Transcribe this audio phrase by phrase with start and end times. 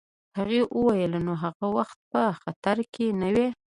[0.37, 3.47] هغې وویل: نو هغه وخت په خطره کي نه وې؟